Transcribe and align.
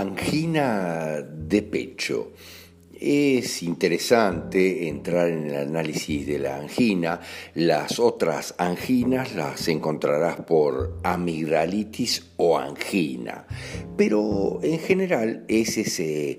Angina 0.00 1.20
de 1.20 1.60
pecho. 1.62 2.30
Es 3.00 3.64
interesante 3.64 4.86
entrar 4.86 5.28
en 5.28 5.48
el 5.48 5.56
análisis 5.56 6.24
de 6.24 6.38
la 6.38 6.56
angina. 6.56 7.18
Las 7.54 7.98
otras 7.98 8.54
anginas 8.58 9.34
las 9.34 9.66
encontrarás 9.66 10.36
por 10.42 11.00
amigdalitis 11.02 12.30
o 12.36 12.58
angina. 12.58 13.44
Pero 13.96 14.60
en 14.62 14.78
general 14.78 15.44
es 15.48 15.78
ese 15.78 16.38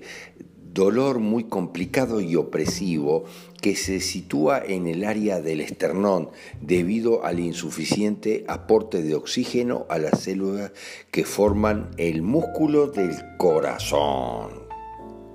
dolor 0.72 1.18
muy 1.18 1.44
complicado 1.44 2.20
y 2.20 2.36
opresivo 2.36 3.24
que 3.60 3.76
se 3.76 4.00
sitúa 4.00 4.62
en 4.64 4.86
el 4.86 5.04
área 5.04 5.40
del 5.40 5.60
esternón 5.60 6.30
debido 6.60 7.24
al 7.24 7.40
insuficiente 7.40 8.44
aporte 8.48 9.02
de 9.02 9.14
oxígeno 9.14 9.86
a 9.88 9.98
las 9.98 10.20
células 10.20 10.72
que 11.10 11.24
forman 11.24 11.90
el 11.96 12.22
músculo 12.22 12.86
del 12.86 13.16
corazón. 13.36 14.68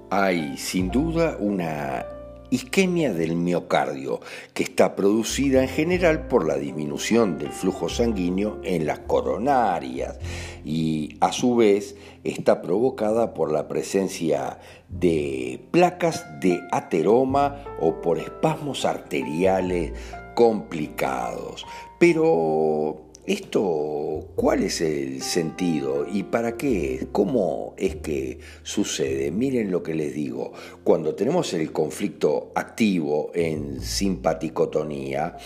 Hay 0.10 0.58
sin 0.58 0.90
duda 0.90 1.38
una 1.40 2.06
isquemia 2.56 3.14
del 3.14 3.36
miocardio, 3.36 4.20
que 4.54 4.64
está 4.64 4.96
producida 4.96 5.62
en 5.62 5.70
general 5.70 6.28
por 6.28 6.48
la 6.48 6.56
disminución 6.56 7.38
del 7.38 7.52
flujo 7.52 7.90
sanguíneo 7.90 8.60
en 8.64 8.86
las 8.86 9.00
coronarias 9.00 10.18
y 10.64 11.18
a 11.22 11.32
su 11.32 11.56
vez 11.56 11.96
está 12.24 12.62
provocada 12.62 13.34
por 13.34 13.52
la 13.52 13.68
presencia 13.68 14.60
de 14.90 15.64
placas 15.72 16.26
de 16.40 16.60
ateroma 16.72 17.64
o 17.80 18.02
por 18.02 18.18
espasmos 18.18 18.86
arteriales 18.86 19.94
complicados. 20.34 21.66
Pero 22.00 23.06
esto, 23.28 24.34
¿cuál 24.36 24.62
es 24.62 24.82
el 24.82 25.24
sentido 25.24 26.06
y 26.08 26.24
para 26.24 26.58
qué? 26.58 27.08
¿Cómo 27.12 27.74
es 27.76 27.96
que 27.96 28.40
sucede? 28.62 29.32
Miren 29.32 29.72
lo 29.72 29.82
que 29.82 29.96
les 29.96 30.14
digo. 30.14 30.54
Cuando 30.84 31.16
tenemos 31.16 31.52
el 31.56 31.72
conflicto 31.72 32.52
activo 32.54 33.32
en 33.34 33.82
simpaticotonía, 33.82 35.38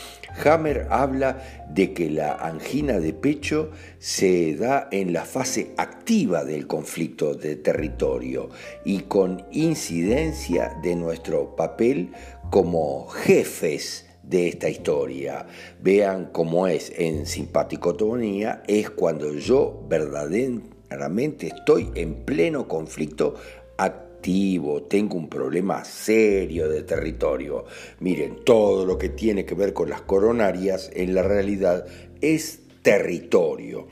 Hammer 0.44 0.88
habla 0.90 1.66
de 1.70 1.94
que 1.94 2.10
la 2.10 2.34
angina 2.34 3.00
de 3.00 3.14
pecho 3.14 3.72
se 3.98 4.56
da 4.56 4.90
en 4.92 5.14
la 5.14 5.24
fase 5.24 5.72
activa 5.78 6.44
del 6.44 6.68
conflicto 6.68 7.34
de 7.34 7.56
territorio 7.56 8.50
y 8.84 9.00
con 9.04 9.46
incidencia 9.52 10.78
de 10.84 10.98
nuestro 10.98 11.56
papel 11.56 12.12
como 12.50 13.08
jefes 13.08 14.09
de 14.30 14.48
esta 14.48 14.70
historia. 14.70 15.46
Vean 15.82 16.30
cómo 16.32 16.68
es 16.68 16.94
en 16.96 17.26
simpaticotonía, 17.26 18.64
es 18.68 18.90
cuando 18.92 19.34
yo 19.34 19.84
verdaderamente 19.90 21.48
estoy 21.48 21.90
en 21.96 22.26
pleno 22.26 22.68
conflicto 22.68 23.36
activo, 23.78 24.84
tengo 24.84 25.16
un 25.16 25.30
problema 25.30 25.84
serio 25.84 26.70
de 26.70 26.84
territorio. 26.84 27.66
Miren, 28.00 28.44
todo 28.46 28.86
lo 28.86 28.98
que 28.98 29.10
tiene 29.10 29.46
que 29.46 29.56
ver 29.56 29.74
con 29.74 29.90
las 29.90 30.02
coronarias 30.02 30.92
en 30.94 31.16
la 31.16 31.24
realidad 31.24 31.86
es 32.22 32.60
territorio 32.82 33.88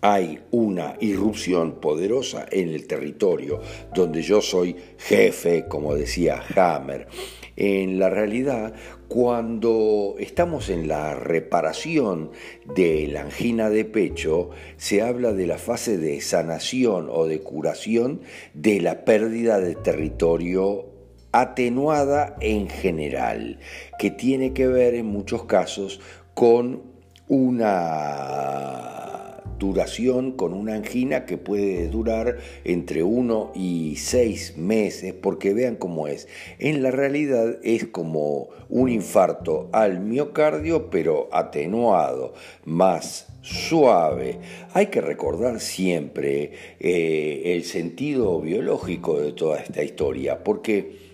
hay 0.00 0.40
una 0.50 0.96
irrupción 1.00 1.80
poderosa 1.80 2.46
en 2.50 2.70
el 2.70 2.86
territorio, 2.86 3.60
donde 3.94 4.22
yo 4.22 4.40
soy 4.40 4.76
jefe, 4.98 5.66
como 5.68 5.94
decía 5.94 6.42
Hammer. 6.54 7.08
En 7.56 7.98
la 7.98 8.08
realidad, 8.08 8.72
cuando 9.08 10.14
estamos 10.18 10.70
en 10.70 10.88
la 10.88 11.14
reparación 11.14 12.30
de 12.74 13.06
la 13.08 13.22
angina 13.22 13.68
de 13.68 13.84
pecho, 13.84 14.50
se 14.78 15.02
habla 15.02 15.34
de 15.34 15.46
la 15.46 15.58
fase 15.58 15.98
de 15.98 16.20
sanación 16.22 17.08
o 17.10 17.26
de 17.26 17.40
curación 17.40 18.22
de 18.54 18.80
la 18.80 19.04
pérdida 19.04 19.60
de 19.60 19.74
territorio 19.74 20.86
atenuada 21.32 22.36
en 22.40 22.68
general, 22.68 23.58
que 23.98 24.10
tiene 24.10 24.54
que 24.54 24.66
ver 24.66 24.94
en 24.94 25.06
muchos 25.06 25.44
casos 25.44 26.00
con 26.34 26.82
una 27.28 28.99
duración 29.60 30.32
con 30.32 30.54
una 30.54 30.74
angina 30.74 31.26
que 31.26 31.36
puede 31.36 31.86
durar 31.88 32.38
entre 32.64 33.04
uno 33.04 33.52
y 33.54 33.94
seis 33.96 34.56
meses, 34.56 35.14
porque 35.14 35.54
vean 35.54 35.76
cómo 35.76 36.08
es. 36.08 36.26
En 36.58 36.82
la 36.82 36.90
realidad 36.90 37.58
es 37.62 37.84
como 37.84 38.48
un 38.68 38.88
infarto 38.88 39.68
al 39.72 40.00
miocardio, 40.00 40.90
pero 40.90 41.28
atenuado, 41.30 42.32
más 42.64 43.28
suave. 43.42 44.38
Hay 44.72 44.86
que 44.86 45.02
recordar 45.02 45.60
siempre 45.60 46.52
eh, 46.80 47.42
el 47.54 47.64
sentido 47.64 48.40
biológico 48.40 49.20
de 49.20 49.32
toda 49.32 49.60
esta 49.60 49.82
historia, 49.82 50.42
porque 50.42 51.10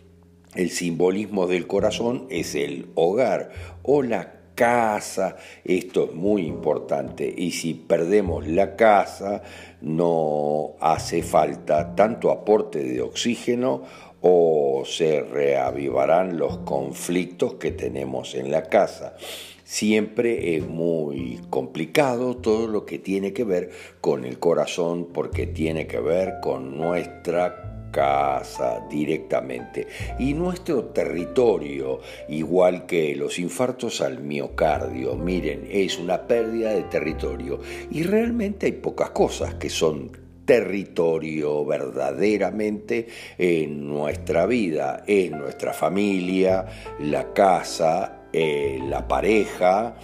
el 0.54 0.70
simbolismo 0.70 1.48
del 1.48 1.66
corazón 1.66 2.26
es 2.30 2.54
el 2.54 2.86
hogar 2.94 3.50
o 3.82 4.02
la 4.02 4.36
casa, 4.56 5.36
esto 5.64 6.06
es 6.06 6.14
muy 6.14 6.46
importante, 6.46 7.32
y 7.36 7.52
si 7.52 7.74
perdemos 7.74 8.48
la 8.48 8.74
casa 8.74 9.42
no 9.82 10.72
hace 10.80 11.22
falta 11.22 11.94
tanto 11.94 12.32
aporte 12.32 12.82
de 12.82 13.00
oxígeno 13.02 13.84
o 14.22 14.82
se 14.84 15.20
reavivarán 15.20 16.38
los 16.38 16.58
conflictos 16.58 17.54
que 17.54 17.70
tenemos 17.70 18.34
en 18.34 18.50
la 18.50 18.64
casa. 18.64 19.14
Siempre 19.62 20.56
es 20.56 20.66
muy 20.66 21.40
complicado 21.50 22.36
todo 22.36 22.66
lo 22.66 22.86
que 22.86 22.98
tiene 22.98 23.32
que 23.32 23.44
ver 23.44 23.70
con 24.00 24.24
el 24.24 24.38
corazón 24.38 25.08
porque 25.12 25.46
tiene 25.46 25.86
que 25.86 26.00
ver 26.00 26.34
con 26.40 26.76
nuestra 26.76 27.75
casa 27.90 28.86
directamente. 28.90 29.86
Y 30.18 30.34
nuestro 30.34 30.84
territorio, 30.86 32.00
igual 32.28 32.86
que 32.86 33.14
los 33.16 33.38
infartos 33.38 34.00
al 34.00 34.20
miocardio, 34.20 35.16
miren, 35.16 35.66
es 35.70 35.98
una 35.98 36.26
pérdida 36.26 36.70
de 36.70 36.82
territorio. 36.84 37.60
Y 37.90 38.02
realmente 38.02 38.66
hay 38.66 38.72
pocas 38.72 39.10
cosas 39.10 39.54
que 39.54 39.70
son 39.70 40.26
territorio 40.46 41.64
verdaderamente 41.64 43.08
en 43.36 43.86
nuestra 43.86 44.46
vida, 44.46 45.02
en 45.06 45.38
nuestra 45.38 45.72
familia, 45.72 46.66
la 47.00 47.32
casa, 47.34 48.22
eh, 48.32 48.78
la 48.88 49.08
pareja, 49.08 49.96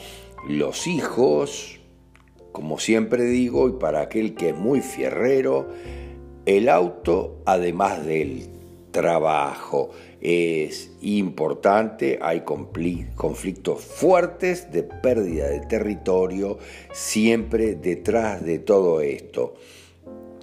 los 0.49 0.87
hijos, 0.87 1.81
como 2.51 2.79
siempre 2.79 3.25
digo, 3.25 3.69
y 3.69 3.73
para 3.73 4.03
aquel 4.03 4.35
que 4.35 4.51
es 4.51 4.57
muy 4.57 4.81
fierrero, 4.81 5.69
el 6.47 6.69
auto, 6.69 7.43
además 7.45 8.05
del 8.05 8.49
trabajo, 8.91 9.91
es 10.21 10.93
importante, 11.01 12.19
hay 12.23 12.43
conflictos 12.43 13.83
fuertes 13.83 14.71
de 14.71 14.85
pérdida 14.85 15.49
de 15.49 15.61
territorio 15.61 16.59
siempre 16.93 17.75
detrás 17.75 18.45
de 18.45 18.59
todo 18.59 19.01
esto. 19.01 19.55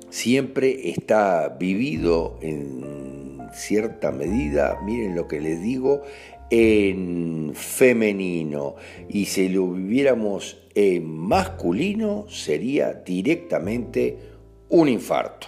Siempre 0.09 0.89
está 0.89 1.49
vivido 1.59 2.39
en 2.41 3.39
cierta 3.53 4.11
medida, 4.11 4.79
miren 4.83 5.15
lo 5.15 5.27
que 5.27 5.39
les 5.39 5.61
digo, 5.61 6.01
en 6.49 7.51
femenino 7.53 8.75
y 9.07 9.25
si 9.25 9.49
lo 9.49 9.71
viviéramos 9.71 10.57
en 10.73 11.05
masculino 11.07 12.25
sería 12.27 12.93
directamente 12.93 14.17
un 14.69 14.89
infarto. 14.89 15.47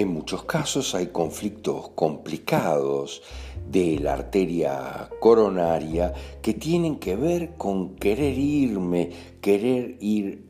En 0.00 0.14
muchos 0.14 0.44
casos 0.44 0.94
hay 0.94 1.08
conflictos 1.08 1.90
complicados 1.90 3.20
de 3.70 3.98
la 3.98 4.14
arteria 4.14 5.10
coronaria 5.20 6.14
que 6.40 6.54
tienen 6.54 6.96
que 6.96 7.16
ver 7.16 7.50
con 7.58 7.96
querer 7.96 8.38
irme, 8.38 9.10
querer 9.42 9.98
ir 10.00 10.46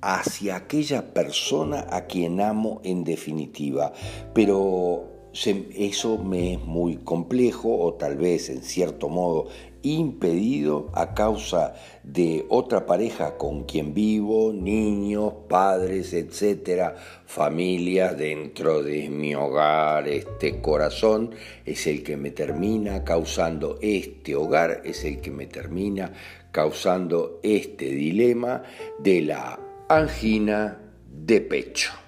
hacia 0.00 0.56
aquella 0.56 1.12
persona 1.12 1.86
a 1.90 2.06
quien 2.06 2.40
amo 2.40 2.80
en 2.82 3.04
definitiva. 3.04 3.92
Pero 4.32 5.04
eso 5.34 6.16
me 6.16 6.54
es 6.54 6.60
muy 6.64 6.96
complejo 6.96 7.78
o 7.78 7.92
tal 7.92 8.16
vez 8.16 8.48
en 8.48 8.62
cierto 8.62 9.10
modo 9.10 9.48
impedido 9.82 10.90
a 10.94 11.14
causa 11.14 11.74
de 12.02 12.46
otra 12.48 12.86
pareja 12.86 13.36
con 13.36 13.64
quien 13.64 13.94
vivo, 13.94 14.52
niños, 14.52 15.32
padres, 15.48 16.12
etcétera, 16.12 16.96
familias 17.26 18.16
dentro 18.16 18.82
de 18.82 19.08
mi 19.08 19.34
hogar, 19.34 20.08
este 20.08 20.60
corazón 20.60 21.34
es 21.64 21.86
el 21.86 22.02
que 22.02 22.16
me 22.16 22.30
termina 22.30 23.04
causando 23.04 23.78
este 23.80 24.34
hogar, 24.34 24.82
es 24.84 25.04
el 25.04 25.20
que 25.20 25.30
me 25.30 25.46
termina 25.46 26.12
causando 26.50 27.40
este 27.42 27.86
dilema 27.86 28.62
de 28.98 29.22
la 29.22 29.58
angina 29.88 30.78
de 31.08 31.40
pecho. 31.40 32.01